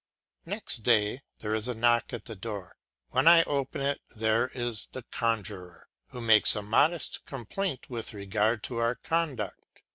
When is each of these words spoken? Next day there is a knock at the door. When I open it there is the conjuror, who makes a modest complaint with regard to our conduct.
Next 0.47 0.77
day 0.77 1.21
there 1.41 1.53
is 1.53 1.67
a 1.67 1.75
knock 1.75 2.11
at 2.11 2.25
the 2.25 2.35
door. 2.35 2.75
When 3.09 3.27
I 3.27 3.43
open 3.43 3.81
it 3.81 4.01
there 4.09 4.47
is 4.55 4.87
the 4.93 5.03
conjuror, 5.03 5.89
who 6.07 6.21
makes 6.21 6.55
a 6.55 6.63
modest 6.63 7.23
complaint 7.27 7.87
with 7.87 8.11
regard 8.11 8.63
to 8.63 8.77
our 8.77 8.95
conduct. 8.95 9.83